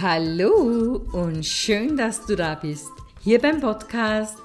Hallo 0.00 1.02
und 1.10 1.44
schön, 1.44 1.96
dass 1.96 2.24
du 2.24 2.36
da 2.36 2.54
bist. 2.54 2.86
Hier 3.20 3.40
beim 3.40 3.60
Podcast 3.60 4.36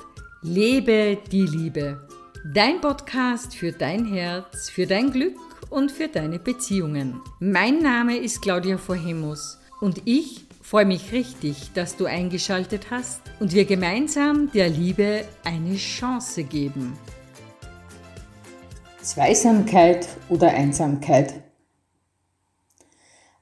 Lebe 0.42 1.20
die 1.32 1.46
Liebe. 1.46 2.08
Dein 2.56 2.82
Podcast 2.82 3.56
für 3.56 3.72
dein 3.72 4.04
Herz, 4.06 4.72
für 4.72 4.88
dein 4.88 5.12
Glück 5.12 5.36
und 5.70 5.92
für 5.92 6.08
deine 6.08 6.40
Beziehungen. 6.40 7.22
Mein 7.40 7.84
Name 7.84 8.18
ist 8.18 8.42
Claudia 8.42 8.80
Vorhemus 8.80 9.60
und 9.80 10.02
ich 10.06 10.48
freue 10.64 10.86
mich 10.86 11.12
richtig, 11.12 11.72
dass 11.76 11.98
du 11.98 12.06
eingeschaltet 12.06 12.88
hast 12.90 13.22
und 13.40 13.54
wir 13.54 13.66
gemeinsam 13.66 14.52
der 14.54 14.70
Liebe 14.70 15.24
eine 15.44 15.76
Chance 15.76 16.46
geben. 16.46 16.94
Zweisamkeit 19.04 20.08
oder 20.30 20.48
Einsamkeit? 20.48 21.36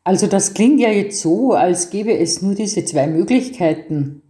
Also 0.03 0.27
das 0.27 0.53
klingt 0.53 0.79
ja 0.79 0.89
jetzt 0.89 1.21
so, 1.21 1.53
als 1.53 1.89
gäbe 1.89 2.17
es 2.17 2.41
nur 2.41 2.55
diese 2.55 2.83
zwei 2.85 3.07
Möglichkeiten. 3.07 4.23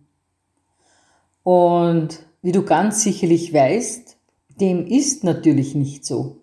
Und 1.44 2.20
wie 2.42 2.52
du 2.52 2.64
ganz 2.64 3.04
sicherlich 3.04 3.54
weißt, 3.54 4.18
dem 4.60 4.86
ist 4.86 5.24
natürlich 5.24 5.74
nicht 5.76 6.06
so. 6.06 6.38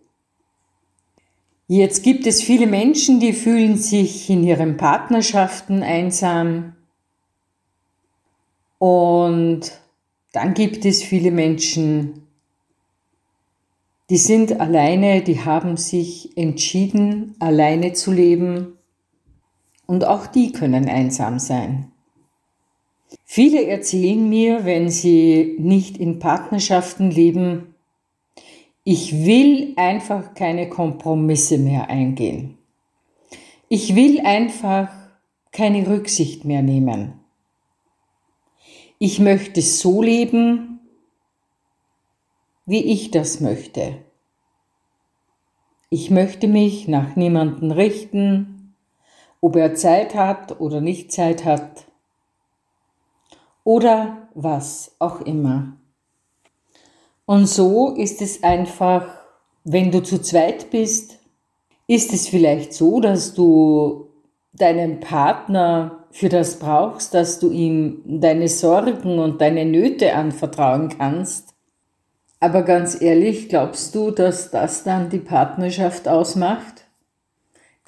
Jetzt 1.67 2.03
gibt 2.03 2.27
es 2.27 2.43
viele 2.43 2.67
Menschen, 2.67 3.21
die 3.21 3.35
fühlen 3.35 3.77
sich 3.77 4.31
in 4.31 4.43
ihren 4.43 4.79
Partnerschaften 4.79 5.83
einsam. 5.83 6.75
Und 8.79 9.73
dann 10.33 10.55
gibt 10.55 10.87
es 10.87 11.03
viele 11.03 11.31
Menschen, 11.31 12.27
die 14.09 14.17
sind 14.17 14.59
alleine, 14.59 15.21
die 15.21 15.41
haben 15.41 15.77
sich 15.77 16.35
entschieden, 16.39 17.35
alleine 17.39 17.93
zu 17.93 18.11
leben 18.11 18.78
und 19.89 20.05
auch 20.05 20.27
die 20.27 20.53
können 20.53 20.89
einsam 20.89 21.39
sein. 21.39 21.91
Viele 23.25 23.67
erzählen 23.67 24.29
mir, 24.29 24.65
wenn 24.65 24.91
sie 24.91 25.57
nicht 25.59 25.97
in 25.97 26.19
Partnerschaften 26.19 27.11
leben, 27.11 27.75
ich 28.85 29.25
will 29.25 29.73
einfach 29.77 30.35
keine 30.35 30.69
Kompromisse 30.69 31.59
mehr 31.59 31.89
eingehen. 31.89 32.59
Ich 33.69 33.97
will 33.97 34.21
einfach 34.21 34.91
keine 35.53 35.87
Rücksicht 35.89 36.45
mehr 36.45 36.63
nehmen. 36.63 37.15
Ich 38.99 39.21
möchte 39.21 39.63
so 39.63 40.03
leben, 40.03 40.81
wie 42.67 42.85
ich 42.85 43.11
das 43.11 43.41
möchte. 43.41 43.97
Ich 45.91 46.11
möchte 46.11 46.49
mich 46.49 46.89
nach 46.89 47.17
niemanden 47.17 47.71
richten, 47.71 48.58
ob 49.41 49.57
er 49.57 49.75
Zeit 49.75 50.15
hat 50.15 50.61
oder 50.61 50.81
nicht 50.81 51.13
Zeit 51.13 51.45
hat 51.45 51.87
oder 53.65 54.29
was 54.35 54.97
auch 54.99 55.21
immer. 55.21 55.77
Und 57.27 57.47
so 57.47 57.95
ist 57.95 58.23
es 58.23 58.43
einfach, 58.43 59.07
wenn 59.65 59.91
du 59.91 60.03
zu 60.03 60.21
zweit 60.23 60.71
bist, 60.71 61.19
ist 61.87 62.13
es 62.13 62.29
vielleicht 62.29 62.73
so, 62.73 63.01
dass 63.01 63.35
du 63.35 64.09
deinen 64.55 65.01
Partner 65.01 66.05
für 66.11 66.29
das 66.29 66.59
brauchst, 66.59 67.13
dass 67.15 67.39
du 67.39 67.51
ihm 67.51 68.03
deine 68.07 68.49
Sorgen 68.49 69.19
und 69.19 69.41
deine 69.41 69.65
Nöte 69.65 70.15
anvertrauen 70.15 70.89
kannst. 70.89 71.55
Aber 72.41 72.63
ganz 72.63 73.01
ehrlich, 73.01 73.49
glaubst 73.49 73.95
du, 73.95 74.11
dass 74.11 74.51
das 74.51 74.85
dann 74.85 75.11
die 75.11 75.19
Partnerschaft 75.19 76.09
ausmacht? 76.09 76.88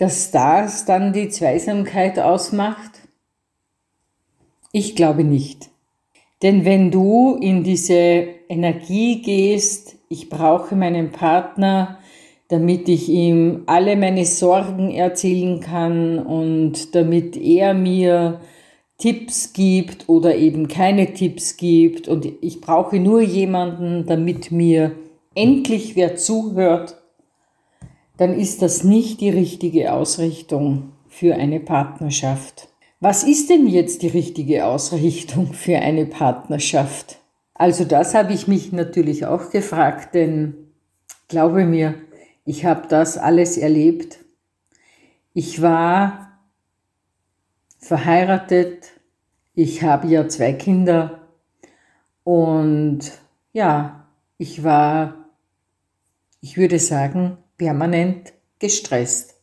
Dass 0.00 0.30
das 0.30 0.86
dann 0.86 1.12
die 1.12 1.28
Zweisamkeit 1.28 2.18
ausmacht? 2.18 2.90
Ich 4.72 4.96
glaube 4.96 5.24
nicht. 5.24 5.68
Denn 6.42 6.64
wenn 6.64 6.90
du 6.90 7.36
in 7.38 7.64
diese 7.64 8.26
Energie 8.48 9.20
gehst, 9.20 9.96
ich 10.08 10.30
brauche 10.30 10.74
meinen 10.74 11.12
Partner, 11.12 11.98
damit 12.48 12.88
ich 12.88 13.10
ihm 13.10 13.64
alle 13.66 13.94
meine 13.94 14.24
Sorgen 14.24 14.90
erzählen 14.90 15.60
kann 15.60 16.18
und 16.18 16.94
damit 16.94 17.36
er 17.36 17.74
mir 17.74 18.40
Tipps 18.96 19.52
gibt 19.52 20.08
oder 20.08 20.34
eben 20.34 20.66
keine 20.66 21.12
Tipps 21.12 21.58
gibt 21.58 22.08
und 22.08 22.26
ich 22.40 22.62
brauche 22.62 22.98
nur 22.98 23.20
jemanden, 23.20 24.06
damit 24.06 24.50
mir 24.50 24.92
endlich 25.34 25.94
wer 25.94 26.16
zuhört 26.16 26.99
dann 28.20 28.34
ist 28.34 28.60
das 28.60 28.84
nicht 28.84 29.22
die 29.22 29.30
richtige 29.30 29.94
Ausrichtung 29.94 30.92
für 31.08 31.36
eine 31.36 31.58
Partnerschaft. 31.58 32.68
Was 33.00 33.24
ist 33.24 33.48
denn 33.48 33.66
jetzt 33.66 34.02
die 34.02 34.08
richtige 34.08 34.66
Ausrichtung 34.66 35.54
für 35.54 35.78
eine 35.78 36.04
Partnerschaft? 36.04 37.18
Also 37.54 37.86
das 37.86 38.14
habe 38.14 38.34
ich 38.34 38.46
mich 38.46 38.72
natürlich 38.72 39.24
auch 39.24 39.48
gefragt, 39.48 40.14
denn 40.14 40.54
glaube 41.28 41.64
mir, 41.64 41.94
ich 42.44 42.66
habe 42.66 42.88
das 42.88 43.16
alles 43.16 43.56
erlebt. 43.56 44.18
Ich 45.32 45.62
war 45.62 46.38
verheiratet, 47.78 49.00
ich 49.54 49.82
habe 49.82 50.08
ja 50.08 50.28
zwei 50.28 50.52
Kinder 50.52 51.26
und 52.24 53.00
ja, 53.54 54.06
ich 54.36 54.62
war, 54.62 55.30
ich 56.42 56.58
würde 56.58 56.78
sagen, 56.78 57.38
permanent 57.60 58.32
gestresst. 58.58 59.34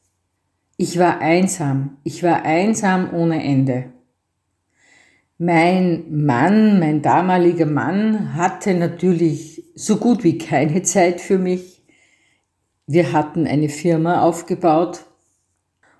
Ich 0.75 0.97
war 0.97 1.19
einsam, 1.19 1.97
ich 2.03 2.23
war 2.23 2.41
einsam 2.41 3.13
ohne 3.13 3.43
Ende. 3.43 3.93
Mein 5.37 6.25
Mann, 6.25 6.79
mein 6.79 7.03
damaliger 7.03 7.67
Mann, 7.67 8.33
hatte 8.33 8.73
natürlich 8.73 9.65
so 9.75 9.97
gut 9.97 10.23
wie 10.23 10.39
keine 10.39 10.81
Zeit 10.81 11.21
für 11.21 11.37
mich. 11.37 11.83
Wir 12.87 13.13
hatten 13.13 13.45
eine 13.45 13.69
Firma 13.69 14.23
aufgebaut 14.23 15.05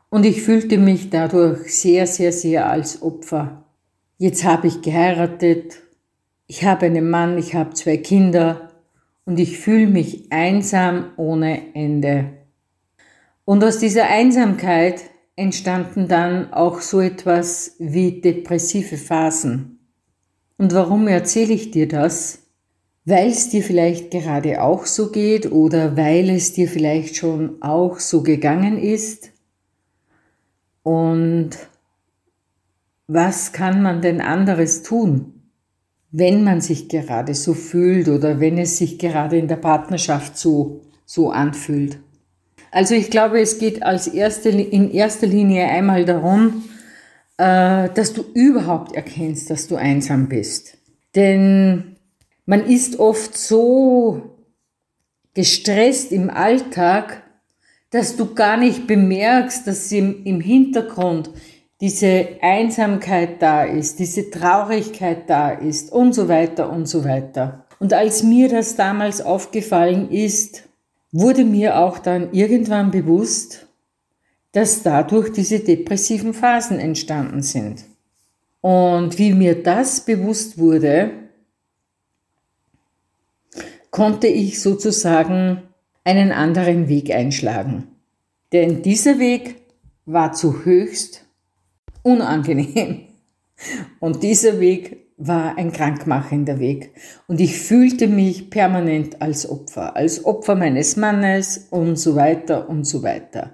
und 0.09 0.25
ich 0.25 0.41
fühlte 0.41 0.79
mich 0.79 1.11
dadurch 1.11 1.71
sehr, 1.75 2.07
sehr, 2.07 2.31
sehr 2.31 2.67
als 2.67 3.03
Opfer. 3.03 3.63
Jetzt 4.17 4.43
habe 4.43 4.65
ich 4.65 4.81
geheiratet, 4.81 5.83
ich 6.47 6.65
habe 6.65 6.87
einen 6.87 7.11
Mann, 7.11 7.37
ich 7.37 7.53
habe 7.53 7.75
zwei 7.75 7.97
Kinder, 7.97 8.66
und 9.27 9.41
ich 9.41 9.59
fühle 9.59 9.87
mich 9.87 10.31
einsam 10.31 11.11
ohne 11.17 11.75
Ende. 11.75 12.29
Und 13.43 13.61
aus 13.61 13.77
dieser 13.77 14.07
Einsamkeit 14.07 15.01
entstanden 15.35 16.07
dann 16.07 16.53
auch 16.53 16.79
so 16.79 17.01
etwas 17.01 17.75
wie 17.77 18.21
depressive 18.21 18.95
Phasen. 18.95 19.79
Und 20.57 20.73
warum 20.73 21.09
erzähle 21.09 21.53
ich 21.53 21.71
dir 21.71 21.89
das? 21.89 22.39
Weil 23.03 23.27
es 23.27 23.49
dir 23.49 23.63
vielleicht 23.63 24.11
gerade 24.11 24.63
auch 24.63 24.85
so 24.85 25.11
geht 25.11 25.51
oder 25.51 25.97
weil 25.97 26.29
es 26.29 26.53
dir 26.53 26.69
vielleicht 26.69 27.17
schon 27.17 27.61
auch 27.61 27.99
so 27.99 28.23
gegangen 28.23 28.81
ist. 28.81 29.31
Und 30.83 31.49
was 33.07 33.51
kann 33.51 33.81
man 33.81 34.01
denn 34.01 34.21
anderes 34.21 34.83
tun? 34.83 35.36
Wenn 36.17 36.43
man 36.43 36.61
sich 36.61 36.89
gerade 36.89 37.35
so 37.35 37.53
fühlt 37.53 38.07
oder 38.07 38.39
wenn 38.39 38.57
es 38.57 38.79
sich 38.79 38.97
gerade 38.97 39.37
in 39.37 39.47
der 39.47 39.57
Partnerschaft 39.57 40.35
so, 40.35 40.81
so 41.05 41.29
anfühlt. 41.29 41.99
Also 42.71 42.95
ich 42.95 43.11
glaube, 43.11 43.39
es 43.39 43.59
geht 43.59 43.83
als 43.83 44.07
erste, 44.07 44.49
in 44.49 44.89
erster 44.89 45.27
Linie 45.27 45.67
einmal 45.67 46.05
darum, 46.05 46.63
äh, 47.37 47.89
dass 47.89 48.13
du 48.13 48.23
überhaupt 48.33 48.95
erkennst, 48.95 49.51
dass 49.51 49.67
du 49.67 49.75
einsam 49.75 50.27
bist. 50.27 50.79
Denn 51.13 51.97
man 52.47 52.65
ist 52.65 52.97
oft 52.99 53.37
so 53.37 54.37
gestresst 55.35 56.11
im 56.11 56.31
Alltag, 56.31 57.21
dass 57.91 58.15
du 58.15 58.33
gar 58.33 58.57
nicht 58.57 58.87
bemerkst, 58.87 59.67
dass 59.67 59.91
im, 59.91 60.25
im 60.25 60.41
Hintergrund 60.41 61.29
diese 61.79 62.37
Einsamkeit 62.41 63.41
da 63.41 63.63
ist, 63.63 63.99
diese 63.99 64.31
Traurigkeit 64.31 65.29
da 65.29 65.51
ist 65.51 65.91
und 65.91 66.13
so 66.13 66.27
weiter 66.27 66.71
und 66.71 66.87
so 66.87 67.03
weiter. 67.03 67.65
Und 67.79 67.93
als 67.93 68.23
mir 68.23 68.49
das 68.49 68.75
damals 68.75 69.21
aufgefallen 69.21 70.09
ist, 70.09 70.63
wurde 71.11 71.43
mir 71.43 71.77
auch 71.77 71.99
dann 71.99 72.33
irgendwann 72.33 72.89
bewusst, 72.89 73.67
dass 74.51 74.81
dadurch 74.81 75.31
diese 75.31 75.59
depressiven 75.59 76.33
Phasen 76.33 76.79
entstanden 76.79 77.43
sind. 77.43 77.83
Und 78.61 79.19
wie 79.19 79.33
mir 79.33 79.61
das 79.61 80.01
bewusst 80.01 80.57
wurde, 80.57 81.11
konnte 83.91 84.27
ich 84.27 84.59
sozusagen 84.59 85.61
einen 86.03 86.31
anderen 86.31 86.89
Weg 86.89 87.11
einschlagen. 87.11 87.87
Denn 88.51 88.81
dieser 88.81 89.19
Weg 89.19 89.61
war 90.05 90.33
zu 90.33 90.65
höchst 90.65 91.26
unangenehm. 92.07 93.01
Und 93.99 94.23
dieser 94.23 94.59
Weg 94.59 95.07
war 95.17 95.57
ein 95.57 95.71
krankmachender 95.71 96.59
Weg. 96.59 96.91
Und 97.27 97.41
ich 97.41 97.57
fühlte 97.57 98.07
mich 98.07 98.49
permanent 98.49 99.21
als 99.21 99.49
Opfer, 99.49 99.95
als 99.95 100.23
Opfer 100.25 100.55
meines 100.55 100.95
Mannes 100.95 101.67
und 101.71 101.97
so 101.97 102.15
weiter 102.15 102.69
und 102.69 102.85
so 102.85 103.01
weiter. 103.03 103.51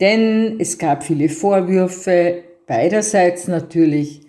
Denn 0.00 0.56
es 0.58 0.76
gab 0.76 1.04
viele 1.04 1.28
Vorwürfe, 1.28 2.42
beiderseits 2.66 3.46
natürlich. 3.46 4.22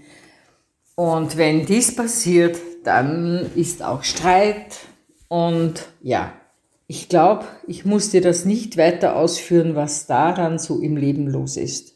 Und 0.93 1.37
wenn 1.37 1.65
dies 1.65 1.95
passiert, 1.95 2.57
dann 2.83 3.49
ist 3.55 3.81
auch 3.81 4.03
Streit. 4.03 4.77
Und 5.27 5.87
ja, 6.01 6.33
ich 6.87 7.09
glaube, 7.09 7.45
ich 7.65 7.83
muss 7.83 8.11
dir 8.11 8.21
das 8.21 8.45
nicht 8.45 8.77
weiter 8.77 9.15
ausführen, 9.15 9.75
was 9.75 10.05
daran 10.05 10.59
so 10.59 10.79
im 10.79 10.97
Leben 10.97 11.27
los 11.27 11.57
ist. 11.57 11.94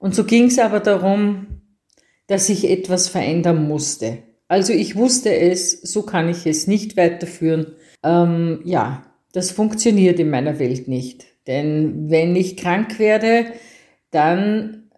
Und 0.00 0.14
so 0.14 0.24
ging 0.24 0.46
es 0.46 0.58
aber 0.58 0.80
darum, 0.80 1.46
dass 2.26 2.48
ich 2.48 2.68
etwas 2.68 3.08
verändern 3.08 3.68
musste. 3.68 4.18
Also 4.48 4.72
ich 4.72 4.96
wusste 4.96 5.32
es, 5.32 5.70
so 5.82 6.02
kann 6.02 6.28
ich 6.28 6.46
es 6.46 6.66
nicht 6.66 6.96
weiterführen. 6.96 7.74
Ähm, 8.02 8.62
ja, 8.64 9.04
das 9.32 9.52
funktioniert 9.52 10.18
in 10.18 10.30
meiner 10.30 10.58
Welt 10.58 10.88
nicht. 10.88 11.26
Denn 11.46 12.10
wenn 12.10 12.34
ich 12.34 12.56
krank 12.56 12.98
werde, 12.98 13.46
dann, 14.10 14.90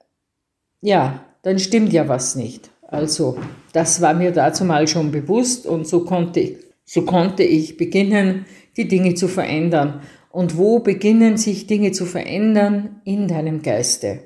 ja, 0.80 1.24
dann 1.42 1.58
stimmt 1.58 1.92
ja 1.92 2.08
was 2.08 2.36
nicht. 2.36 2.70
Also, 2.82 3.38
das 3.72 4.00
war 4.00 4.14
mir 4.14 4.32
dazu 4.32 4.64
mal 4.64 4.86
schon 4.86 5.10
bewusst 5.10 5.66
und 5.66 5.86
so 5.86 6.04
konnte 6.04 6.40
ich, 6.40 6.56
so 6.84 7.02
konnte 7.02 7.42
ich 7.42 7.76
beginnen, 7.76 8.46
die 8.76 8.88
Dinge 8.88 9.14
zu 9.14 9.28
verändern. 9.28 10.02
Und 10.30 10.56
wo 10.56 10.78
beginnen 10.78 11.36
sich 11.36 11.66
Dinge 11.66 11.92
zu 11.92 12.06
verändern? 12.06 13.00
In 13.04 13.28
deinem 13.28 13.62
Geiste. 13.62 14.20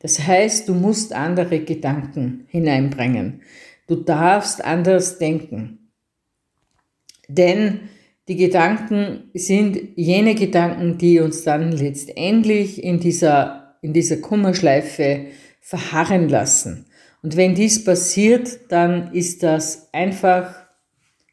Das 0.00 0.26
heißt, 0.26 0.68
du 0.68 0.74
musst 0.74 1.12
andere 1.14 1.60
Gedanken 1.60 2.46
hineinbringen. 2.48 3.42
Du 3.86 3.96
darfst 3.96 4.64
anders 4.64 5.18
denken. 5.18 5.90
Denn 7.28 7.80
die 8.28 8.36
Gedanken 8.36 9.30
sind 9.34 9.78
jene 9.96 10.34
Gedanken, 10.34 10.98
die 10.98 11.20
uns 11.20 11.42
dann 11.44 11.72
letztendlich 11.72 12.82
in 12.82 13.00
dieser, 13.00 13.76
in 13.82 13.92
dieser 13.92 14.16
Kummerschleife 14.16 15.26
verharren 15.60 16.28
lassen. 16.28 16.86
Und 17.22 17.36
wenn 17.36 17.54
dies 17.54 17.84
passiert, 17.84 18.70
dann 18.70 19.12
ist 19.12 19.42
das 19.42 19.88
einfach, 19.92 20.54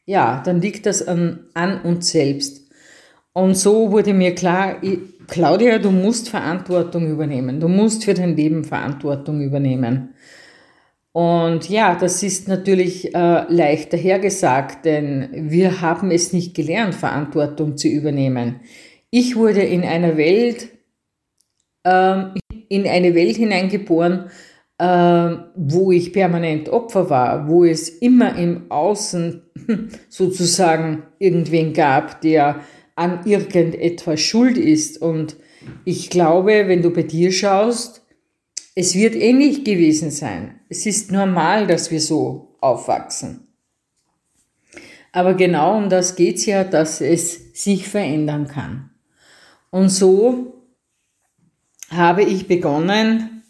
ja, 0.06 0.42
dann 0.46 0.62
liegt 0.62 0.86
das 0.86 1.08
an, 1.08 1.46
an 1.54 1.82
uns 1.82 2.10
selbst. 2.10 2.68
Und 3.32 3.56
so 3.56 3.92
wurde 3.92 4.14
mir 4.14 4.36
klar, 4.36 4.82
Claudia, 5.28 5.78
du 5.80 5.92
musst 5.92 6.30
Verantwortung 6.30 7.10
übernehmen. 7.10 7.60
Du 7.60 7.68
musst 7.68 8.06
für 8.06 8.14
dein 8.14 8.36
Leben 8.36 8.64
Verantwortung 8.64 9.42
übernehmen. 9.42 10.14
Und 11.12 11.68
ja, 11.68 11.96
das 11.96 12.22
ist 12.22 12.48
natürlich 12.48 13.16
äh, 13.16 13.52
leicht 13.52 13.92
dahergesagt, 13.92 14.86
denn 14.86 15.30
wir 15.50 15.82
haben 15.82 16.12
es 16.12 16.32
nicht 16.32 16.56
gelernt, 16.56 16.94
Verantwortung 16.94 17.76
zu 17.76 17.88
übernehmen. 17.88 18.60
Ich 19.10 19.36
wurde 19.36 19.62
in 19.62 19.84
einer 19.84 20.16
Welt, 20.16 20.70
äh, 21.84 22.24
in 22.70 22.88
eine 22.88 23.16
Welt 23.16 23.36
hineingeboren, 23.38 24.30
äh, 24.78 25.38
wo 25.56 25.92
ich 25.92 26.14
permanent 26.14 26.70
Opfer 26.70 27.10
war, 27.10 27.48
wo 27.48 27.64
es 27.66 27.90
immer 27.90 28.38
im 28.38 28.70
Außen 28.70 29.42
sozusagen 30.10 31.04
irgendwen 31.18 31.74
gab, 31.74 32.22
der 32.22 32.62
an 32.98 33.26
irgendetwas 33.26 34.20
schuld 34.20 34.58
ist. 34.58 35.02
Und 35.02 35.38
ich 35.86 36.10
glaube, 36.10 36.68
wenn 36.68 36.82
du 36.82 36.90
bei 36.92 37.04
dir 37.04 37.32
schaust, 37.32 38.04
es 38.76 38.96
wird 38.96 39.16
ähnlich 39.16 39.64
gewesen 39.64 40.12
sein. 40.12 40.60
Es 40.68 40.86
ist 40.86 41.12
normal, 41.12 41.68
dass 41.68 41.90
wir 41.92 42.02
so 42.02 42.58
aufwachsen. 42.60 43.48
Aber 45.12 45.36
genau 45.36 45.78
um 45.78 45.90
das 45.90 46.16
geht's 46.16 46.46
ja, 46.46 46.64
dass 46.64 47.02
es 47.02 47.54
sich 47.54 47.88
verändern 47.88 48.48
kann. 48.48 48.92
Und 49.70 49.90
so 49.90 50.64
habe 51.90 52.24
ich 52.24 52.48
begonnen, 52.48 53.44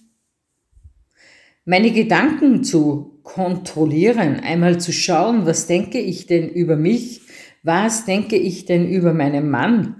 meine 1.65 1.91
Gedanken 1.91 2.63
zu 2.63 3.19
kontrollieren, 3.23 4.39
einmal 4.39 4.79
zu 4.79 4.93
schauen, 4.93 5.45
was 5.45 5.67
denke 5.67 5.99
ich 5.99 6.27
denn 6.27 6.47
über 6.47 6.77
mich, 6.77 7.26
was 7.67 8.05
denke 8.05 8.37
ich 8.37 8.65
denn 8.65 8.87
über 8.89 9.13
meinen 9.13 9.51
Mann, 9.51 9.97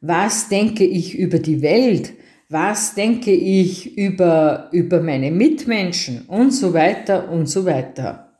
was 0.00 0.48
denke 0.48 0.84
ich 0.84 1.18
über 1.18 1.40
die 1.40 1.60
Welt, 1.60 2.12
was 2.48 2.94
denke 2.94 3.32
ich 3.32 3.98
über, 3.98 4.68
über 4.72 5.00
meine 5.00 5.32
Mitmenschen 5.32 6.22
und 6.28 6.52
so 6.52 6.72
weiter 6.72 7.28
und 7.30 7.46
so 7.46 7.66
weiter. 7.66 8.38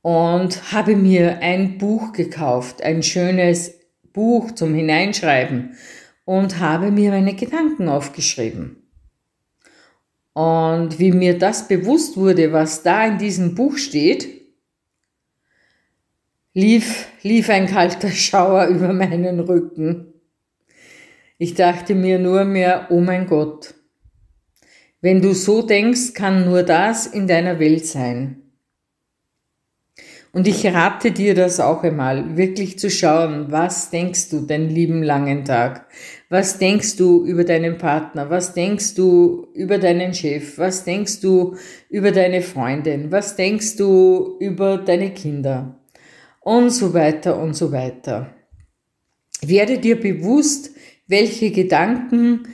Und 0.00 0.72
habe 0.72 0.96
mir 0.96 1.38
ein 1.40 1.78
Buch 1.78 2.12
gekauft, 2.12 2.82
ein 2.82 3.02
schönes 3.02 3.74
Buch 4.12 4.50
zum 4.52 4.74
Hineinschreiben 4.74 5.76
und 6.24 6.58
habe 6.58 6.90
mir 6.90 7.10
meine 7.10 7.34
Gedanken 7.34 7.88
aufgeschrieben. 7.88 8.78
Und 10.32 10.98
wie 10.98 11.12
mir 11.12 11.38
das 11.38 11.68
bewusst 11.68 12.16
wurde, 12.16 12.52
was 12.52 12.82
da 12.82 13.06
in 13.06 13.18
diesem 13.18 13.54
Buch 13.54 13.76
steht, 13.76 14.41
lief, 16.54 17.08
lief 17.22 17.48
ein 17.48 17.66
kalter 17.66 18.10
Schauer 18.10 18.66
über 18.66 18.92
meinen 18.92 19.40
Rücken. 19.40 20.12
Ich 21.38 21.54
dachte 21.54 21.94
mir 21.94 22.18
nur 22.18 22.44
mehr, 22.44 22.88
oh 22.90 23.00
mein 23.00 23.26
Gott, 23.26 23.74
wenn 25.00 25.20
du 25.20 25.34
so 25.34 25.62
denkst, 25.62 26.14
kann 26.14 26.44
nur 26.44 26.62
das 26.62 27.06
in 27.06 27.26
deiner 27.26 27.58
Welt 27.58 27.86
sein. 27.86 28.38
Und 30.34 30.48
ich 30.48 30.64
rate 30.64 31.10
dir 31.10 31.34
das 31.34 31.60
auch 31.60 31.82
einmal, 31.82 32.38
wirklich 32.38 32.78
zu 32.78 32.88
schauen, 32.88 33.50
was 33.50 33.90
denkst 33.90 34.30
du 34.30 34.40
den 34.40 34.70
lieben 34.70 35.02
langen 35.02 35.44
Tag? 35.44 35.86
Was 36.30 36.58
denkst 36.58 36.96
du 36.96 37.26
über 37.26 37.44
deinen 37.44 37.76
Partner? 37.76 38.30
Was 38.30 38.54
denkst 38.54 38.94
du 38.94 39.48
über 39.52 39.76
deinen 39.76 40.14
Chef? 40.14 40.56
Was 40.56 40.84
denkst 40.84 41.20
du 41.20 41.56
über 41.90 42.12
deine 42.12 42.40
Freundin? 42.40 43.12
Was 43.12 43.36
denkst 43.36 43.76
du 43.76 44.38
über 44.40 44.78
deine 44.78 45.12
Kinder? 45.12 45.81
Und 46.44 46.70
so 46.70 46.92
weiter 46.92 47.38
und 47.38 47.54
so 47.54 47.72
weiter. 47.72 48.34
Werde 49.40 49.78
dir 49.78 50.00
bewusst, 50.00 50.70
welche 51.06 51.50
Gedanken 51.50 52.48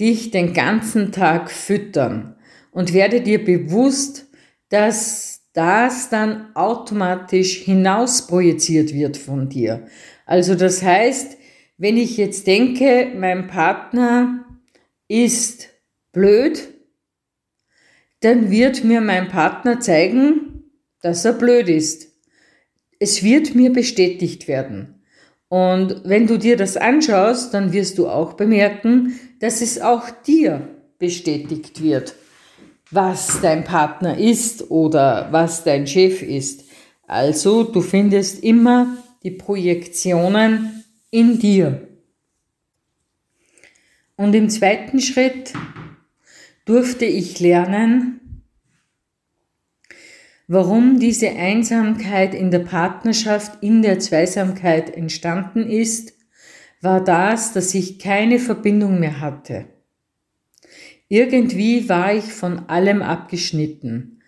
dich 0.00 0.30
den 0.30 0.52
ganzen 0.52 1.12
Tag 1.12 1.50
füttern 1.50 2.36
und 2.70 2.92
werde 2.92 3.20
dir 3.20 3.44
bewusst, 3.44 4.26
dass 4.68 5.42
das 5.52 6.08
dann 6.10 6.54
automatisch 6.54 7.58
hinaus 7.58 8.26
projiziert 8.26 8.92
wird 8.92 9.16
von 9.16 9.48
dir. 9.48 9.86
Also 10.26 10.54
das 10.54 10.82
heißt, 10.82 11.38
wenn 11.76 11.96
ich 11.96 12.16
jetzt 12.16 12.46
denke, 12.46 13.12
mein 13.16 13.46
Partner 13.46 14.44
ist 15.08 15.68
blöd, 16.12 16.68
dann 18.20 18.50
wird 18.50 18.84
mir 18.84 19.00
mein 19.00 19.28
Partner 19.28 19.80
zeigen, 19.80 20.70
dass 21.02 21.24
er 21.24 21.34
blöd 21.34 21.68
ist. 21.68 22.13
Es 23.04 23.22
wird 23.22 23.54
mir 23.54 23.70
bestätigt 23.70 24.48
werden. 24.48 24.94
Und 25.50 26.00
wenn 26.04 26.26
du 26.26 26.38
dir 26.38 26.56
das 26.56 26.78
anschaust, 26.78 27.52
dann 27.52 27.74
wirst 27.74 27.98
du 27.98 28.08
auch 28.08 28.32
bemerken, 28.32 29.20
dass 29.40 29.60
es 29.60 29.78
auch 29.78 30.08
dir 30.26 30.70
bestätigt 30.98 31.82
wird, 31.82 32.14
was 32.90 33.42
dein 33.42 33.62
Partner 33.62 34.16
ist 34.16 34.70
oder 34.70 35.28
was 35.32 35.64
dein 35.64 35.86
Chef 35.86 36.22
ist. 36.22 36.64
Also 37.06 37.62
du 37.64 37.82
findest 37.82 38.42
immer 38.42 38.96
die 39.22 39.32
Projektionen 39.32 40.82
in 41.10 41.38
dir. 41.38 41.86
Und 44.16 44.34
im 44.34 44.48
zweiten 44.48 44.98
Schritt 44.98 45.52
durfte 46.64 47.04
ich 47.04 47.38
lernen, 47.38 48.23
Warum 50.46 51.00
diese 51.00 51.30
Einsamkeit 51.30 52.34
in 52.34 52.50
der 52.50 52.58
Partnerschaft, 52.58 53.62
in 53.62 53.80
der 53.80 53.98
Zweisamkeit 53.98 54.94
entstanden 54.94 55.68
ist, 55.68 56.12
war 56.82 57.02
das, 57.02 57.54
dass 57.54 57.72
ich 57.74 57.98
keine 57.98 58.38
Verbindung 58.38 59.00
mehr 59.00 59.20
hatte. 59.20 59.64
Irgendwie 61.08 61.88
war 61.88 62.14
ich 62.14 62.24
von 62.24 62.68
allem 62.68 63.00
abgeschnitten. 63.00 64.22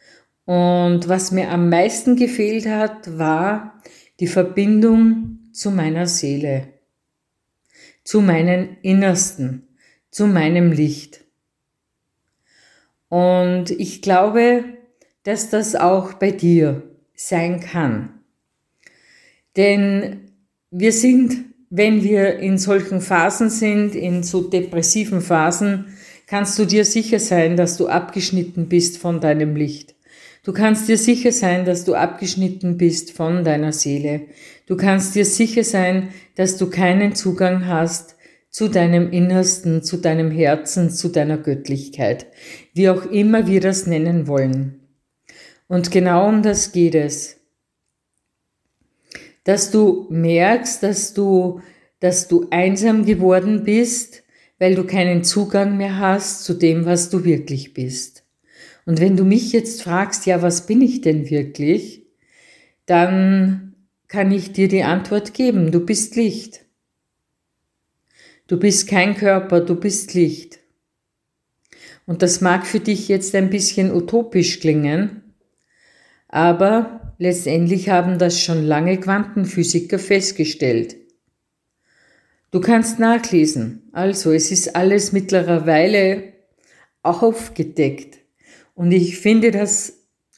Und 0.47 1.09
was 1.09 1.33
mir 1.33 1.51
am 1.51 1.69
meisten 1.69 2.17
gefehlt 2.17 2.67
hat, 2.67 3.19
war 3.19 3.83
die 4.21 4.27
Verbindung 4.27 5.51
zu 5.53 5.71
meiner 5.71 6.07
Seele, 6.07 6.69
zu 8.05 8.23
meinen 8.23 8.77
Innersten, 8.83 9.67
zu 10.11 10.27
meinem 10.27 10.73
Licht. 10.73 11.25
Und 13.09 13.71
ich 13.71 14.03
glaube, 14.03 14.76
dass 15.27 15.51
das 15.51 15.75
auch 15.75 16.15
bei 16.15 16.31
dir 16.31 16.83
sein 17.17 17.59
kann. 17.59 18.11
Denn 19.57 20.31
wir 20.71 20.93
sind, 20.93 21.47
wenn 21.69 22.05
wir 22.05 22.39
in 22.39 22.59
solchen 22.59 23.01
Phasen 23.01 23.51
sind, 23.51 23.97
in 23.97 24.23
so 24.23 24.43
depressiven 24.43 25.21
Phasen, 25.21 25.87
kannst 26.29 26.57
du 26.61 26.65
dir 26.65 26.85
sicher 26.85 27.19
sein, 27.19 27.57
dass 27.57 27.77
du 27.77 27.89
abgeschnitten 27.89 28.69
bist 28.69 28.99
von 28.99 29.21
deinem 29.21 29.57
Licht. 29.57 29.97
Du 30.45 30.53
kannst 30.53 30.89
dir 30.89 30.97
sicher 30.97 31.33
sein, 31.33 31.65
dass 31.65 31.85
du 31.85 31.95
abgeschnitten 31.95 32.77
bist 32.77 33.11
von 33.11 33.43
deiner 33.43 33.73
Seele. 33.73 34.27
Du 34.67 34.77
kannst 34.77 35.17
dir 35.17 35.25
sicher 35.25 35.65
sein, 35.65 36.11
dass 36.37 36.57
du 36.57 36.71
keinen 36.71 37.17
Zugang 37.17 37.67
hast 37.67 38.15
zu 38.51 38.69
deinem 38.69 39.11
Innersten, 39.11 39.83
zu 39.83 39.97
deinem 39.97 40.31
Herzen, 40.31 40.91
zu 40.91 41.09
deiner 41.09 41.37
Göttlichkeit, 41.37 42.27
wie 42.75 42.89
auch 42.89 43.07
immer 43.07 43.49
wir 43.49 43.61
das 43.61 43.89
nennen 43.89 44.29
wollen. 44.29 44.86
Und 45.69 45.91
genau 45.91 46.29
um 46.29 46.43
das 46.43 46.73
geht 46.73 46.95
es. 46.95 47.37
Dass 49.45 49.71
du 49.71 50.07
merkst, 50.11 50.83
dass 50.83 51.15
du, 51.15 51.61
dass 52.01 52.29
du 52.29 52.47
einsam 52.51 53.05
geworden 53.05 53.65
bist, 53.65 54.23
weil 54.59 54.75
du 54.75 54.85
keinen 54.85 55.25
Zugang 55.25 55.77
mehr 55.77 55.99
hast 55.99 56.45
zu 56.45 56.55
dem, 56.55 56.87
was 56.87 57.11
du 57.11 57.25
wirklich 57.25 57.75
bist. 57.75 58.25
Und 58.87 59.01
wenn 59.01 59.17
du 59.17 59.25
mich 59.25 59.53
jetzt 59.53 59.83
fragst, 59.83 60.27
ja, 60.27 60.43
was 60.43 60.67
bin 60.67 60.81
ich 60.81 61.01
denn 61.01 61.29
wirklich, 61.29 62.07
dann 62.87 63.75
kann 64.09 64.31
ich 64.31 64.53
dir 64.53 64.69
die 64.69 64.85
Antwort 64.85 65.35
geben, 65.35 65.73
du 65.73 65.85
bist 65.85 66.15
Licht. 66.15 66.65
Du 68.47 68.59
bist 68.59 68.87
kein 68.89 69.17
Körper, 69.17 69.61
du 69.61 69.75
bist 69.75 70.15
Licht. 70.15 70.61
Und 72.07 72.23
das 72.23 72.41
mag 72.41 72.65
für 72.65 72.79
dich 72.79 73.09
jetzt 73.09 73.35
ein 73.35 73.51
bisschen 73.51 73.93
utopisch 73.93 74.61
klingen, 74.61 75.26
aber 76.37 77.15
letztendlich 77.17 77.89
haben 77.89 78.19
das 78.19 78.39
schon 78.43 78.63
lange 78.63 79.01
Quantenphysiker 79.01 79.99
festgestellt. 79.99 80.95
Du 82.51 82.61
kannst 82.61 82.99
nachlesen. 82.99 83.89
Also, 83.93 84.33
es 84.33 84.51
ist 84.53 84.77
alles 84.77 85.13
mittlerweile 85.13 86.25
aufgedeckt. 87.03 88.19
Und 88.75 88.93
ich 88.93 89.19
finde 89.19 89.51
das 89.51 89.95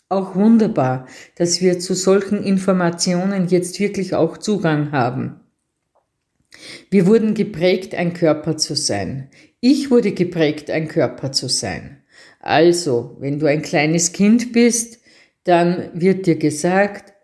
auch 0.08 0.36
wunderbar, 0.36 1.08
dass 1.34 1.60
wir 1.60 1.80
zu 1.80 1.94
solchen 1.94 2.44
Informationen 2.44 3.48
jetzt 3.48 3.80
wirklich 3.80 4.14
auch 4.14 4.38
Zugang 4.38 4.92
haben. 4.92 5.40
Wir 6.90 7.08
wurden 7.08 7.34
geprägt, 7.34 7.96
ein 7.96 8.12
Körper 8.12 8.56
zu 8.56 8.76
sein. 8.76 9.30
Ich 9.58 9.90
wurde 9.90 10.12
geprägt, 10.12 10.70
ein 10.70 10.86
Körper 10.86 11.32
zu 11.32 11.48
sein. 11.48 12.04
Also, 12.38 13.16
wenn 13.18 13.40
du 13.40 13.46
ein 13.46 13.62
kleines 13.62 14.12
Kind 14.12 14.52
bist, 14.52 14.98
dann 15.48 15.90
wird 15.94 16.26
dir 16.26 16.36
gesagt, 16.36 17.14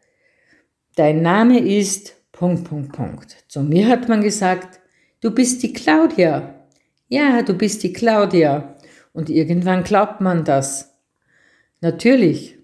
dein 0.96 1.20
Name 1.20 1.58
ist 1.58 2.16
Punkt, 2.32 2.64
Punkt, 2.64 2.92
Punkt. 2.92 3.44
Zu 3.48 3.62
mir 3.62 3.86
hat 3.88 4.08
man 4.08 4.22
gesagt, 4.22 4.80
du 5.20 5.30
bist 5.30 5.62
die 5.62 5.74
Claudia. 5.74 6.66
Ja, 7.08 7.42
du 7.42 7.52
bist 7.52 7.82
die 7.82 7.92
Claudia. 7.92 8.76
Und 9.12 9.28
irgendwann 9.28 9.84
glaubt 9.84 10.22
man 10.22 10.44
das. 10.44 10.96
Natürlich. 11.82 12.58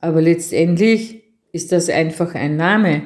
Aber 0.00 0.20
letztendlich 0.20 1.22
ist 1.52 1.70
das 1.70 1.88
einfach 1.88 2.34
ein 2.34 2.56
Name. 2.56 3.02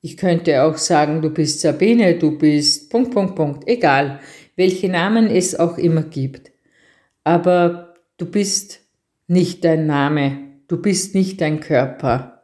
Ich 0.00 0.16
könnte 0.16 0.62
auch 0.62 0.78
sagen, 0.78 1.20
du 1.20 1.28
bist 1.28 1.60
Sabine, 1.60 2.18
du 2.18 2.38
bist 2.38 2.90
Punkt, 2.90 3.12
Punkt, 3.12 3.36
Punkt. 3.36 3.68
Egal, 3.68 4.20
welche 4.56 4.88
Namen 4.88 5.26
es 5.26 5.58
auch 5.58 5.76
immer 5.76 6.02
gibt. 6.04 6.52
Aber 7.22 7.94
du 8.16 8.26
bist 8.26 8.80
nicht 9.26 9.64
dein 9.64 9.86
Name. 9.86 10.53
Du 10.68 10.80
bist 10.80 11.14
nicht 11.14 11.40
dein 11.40 11.60
Körper. 11.60 12.42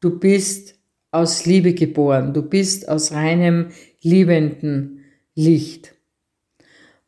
Du 0.00 0.18
bist 0.18 0.74
aus 1.10 1.46
Liebe 1.46 1.74
geboren. 1.74 2.34
Du 2.34 2.42
bist 2.42 2.88
aus 2.88 3.12
reinem, 3.12 3.68
liebenden 4.02 5.04
Licht. 5.34 5.94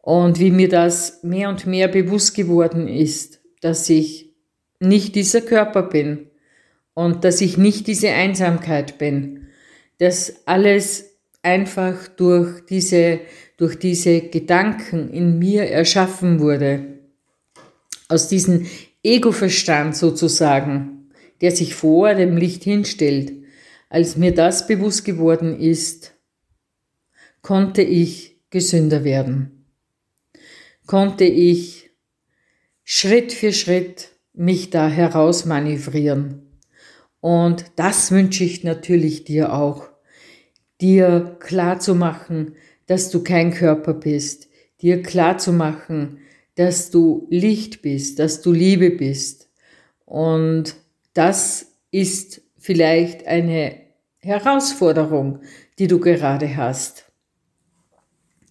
Und 0.01 0.39
wie 0.39 0.51
mir 0.51 0.69
das 0.69 1.23
mehr 1.23 1.49
und 1.49 1.67
mehr 1.67 1.89
bewusst 1.89 2.35
geworden 2.35 2.89
ist, 2.89 3.41
dass 3.61 3.89
ich 3.89 4.35
nicht 4.79 5.15
dieser 5.15 5.41
Körper 5.41 5.83
bin 5.83 6.27
und 6.93 7.25
dass 7.25 7.41
ich 7.41 7.57
nicht 7.57 7.87
diese 7.87 8.11
Einsamkeit 8.11 8.99
bin, 8.99 9.47
dass 9.99 10.47
alles 10.47 11.17
einfach 11.43 12.09
durch 12.09 12.65
diese, 12.67 13.21
durch 13.57 13.79
diese 13.79 14.23
Gedanken 14.29 15.11
in 15.11 15.39
mir 15.39 15.65
erschaffen 15.65 16.41
wurde. 16.41 16.94
Aus 18.09 18.29
diesem 18.29 18.67
Ego-Verstand 19.03 19.97
sozusagen, 19.97 21.11
der 21.41 21.51
sich 21.51 21.75
vor 21.75 22.15
dem 22.15 22.37
Licht 22.37 22.65
hinstellt. 22.65 23.33
Als 23.89 24.17
mir 24.17 24.35
das 24.35 24.67
bewusst 24.67 25.05
geworden 25.05 25.59
ist, 25.59 26.15
konnte 27.43 27.83
ich 27.83 28.41
gesünder 28.51 29.05
werden. 29.05 29.67
Konnte 30.87 31.25
ich 31.25 31.91
Schritt 32.83 33.33
für 33.33 33.53
Schritt 33.53 34.11
mich 34.33 34.71
da 34.71 34.89
herausmanövrieren. 34.89 36.43
Und 37.21 37.67
das 37.77 38.11
wünsche 38.11 38.45
ich 38.45 38.65
natürlich 38.65 39.25
dir 39.25 39.55
auch, 39.55 39.89
dir 40.81 41.37
klar 41.41 41.79
zu 41.81 41.95
machen, 41.95 42.57
dass 42.87 43.11
du 43.11 43.23
kein 43.23 43.53
Körper 43.53 43.95
bist, 43.95 44.49
dir 44.83 45.03
klar 45.03 45.39
zu 45.39 45.53
machen, 45.53 46.19
dass 46.57 46.91
du 46.91 47.27
Licht 47.31 47.83
bist, 47.83 48.19
dass 48.19 48.41
du 48.43 48.53
Liebe 48.53 48.91
bist. 48.91 49.49
Und 50.05 50.77
das 51.13 51.73
ist 51.91 52.43
vielleicht 52.59 53.27
eine 53.27 53.77
Herausforderung, 54.21 55.41
die 55.79 55.87
du 55.87 56.01
gerade 56.01 56.57
hast. 56.57 57.05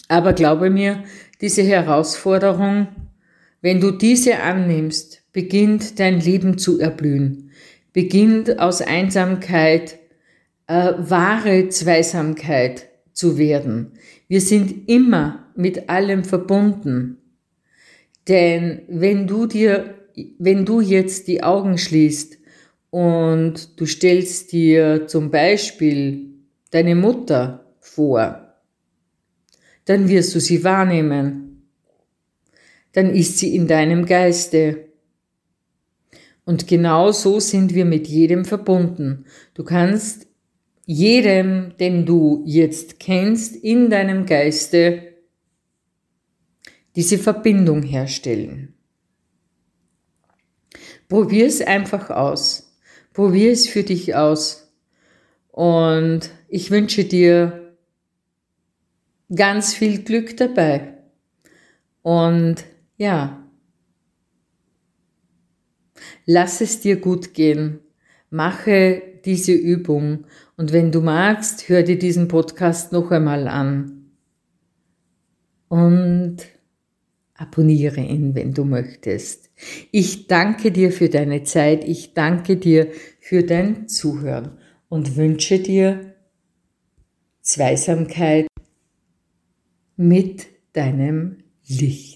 Aber 0.08 0.34
glaube 0.34 0.70
mir, 0.70 1.04
diese 1.42 1.64
Herausforderung, 1.64 2.88
wenn 3.62 3.80
du 3.80 3.92
diese 3.92 4.40
annimmst, 4.40 5.24
beginnt 5.32 6.00
dein 6.00 6.20
Leben 6.20 6.58
zu 6.58 6.80
erblühen 6.80 7.44
beginnt 7.94 8.60
aus 8.60 8.82
Einsamkeit 8.82 10.00
äh, 10.68 10.94
wahre 10.98 11.70
Zweisamkeit 11.70 12.90
zu 13.14 13.38
werden. 13.38 13.92
Wir 14.28 14.42
sind 14.42 14.90
immer 14.90 15.52
mit 15.56 15.90
allem 15.90 16.24
verbunden. 16.24 17.20
Denn 18.28 18.84
wenn 18.88 19.28
du 19.28 19.48
dir, 19.48 19.96
wenn 20.40 20.66
du 20.66 20.82
jetzt 20.82 21.28
die 21.28 21.44
Augen 21.44 21.78
schließt 21.78 22.38
und 22.90 23.80
du 23.80 23.86
stellst 23.86 24.52
dir 24.52 25.08
zum 25.08 25.32
Beispiel 25.32 26.30
deine 26.72 26.96
Mutter 26.96 27.66
vor, 27.80 28.56
dann 29.86 30.08
wirst 30.08 30.34
du 30.36 30.40
sie 30.40 30.64
wahrnehmen. 30.64 31.68
Dann 32.94 33.14
ist 33.14 33.40
sie 33.40 33.56
in 33.56 33.68
deinem 33.68 34.06
Geiste. 34.06 34.86
Und 36.46 36.68
genau 36.68 37.12
so 37.12 37.40
sind 37.40 37.74
wir 37.74 37.86
mit 37.86 38.08
jedem 38.08 38.46
verbunden. 38.46 39.26
Du 39.54 39.64
kannst 39.64 40.28
jedem, 40.86 41.76
den 41.80 42.06
du 42.06 42.44
jetzt 42.46 43.00
kennst, 43.00 43.56
in 43.56 43.90
deinem 43.90 44.26
Geiste 44.26 45.13
diese 46.96 47.18
Verbindung 47.18 47.84
herstellen. 47.84 48.74
Probier 51.08 51.48
es 51.48 51.62
einfach 51.62 52.10
aus. 52.10 52.78
Probier 53.14 53.52
es 53.52 53.68
für 53.68 53.84
dich 53.84 54.16
aus. 54.16 54.74
Und 55.50 56.32
ich 56.48 56.72
wünsche 56.72 57.06
dir 57.06 57.76
ganz 59.36 59.74
viel 59.74 60.04
Glück 60.04 60.38
dabei. 60.38 60.98
Und 62.02 62.64
ja, 62.98 63.44
Lass 66.26 66.62
es 66.62 66.80
dir 66.80 66.98
gut 66.98 67.34
gehen. 67.34 67.80
Mache 68.30 69.02
diese 69.26 69.54
Übung 69.54 70.26
und 70.58 70.74
wenn 70.74 70.92
du 70.92 71.02
magst, 71.02 71.70
hör 71.70 71.84
dir 71.84 71.98
diesen 71.98 72.28
Podcast 72.28 72.92
noch 72.92 73.12
einmal 73.12 73.48
an. 73.48 74.12
Und 75.68 76.38
abonniere 77.36 78.02
ihn, 78.02 78.36
wenn 78.36 78.54
du 78.54 78.64
möchtest. 78.64 79.50
Ich 79.92 80.28
danke 80.28 80.72
dir 80.72 80.92
für 80.92 81.10
deine 81.10 81.44
Zeit, 81.44 81.84
ich 81.88 82.14
danke 82.14 82.58
dir 82.58 82.92
für 83.20 83.44
dein 83.44 83.88
Zuhören 83.88 84.58
und 84.90 85.16
wünsche 85.16 85.60
dir 85.60 86.16
Zweisamkeit 87.42 88.48
mit 89.96 90.48
deinem 90.74 91.38
Licht. 91.68 92.13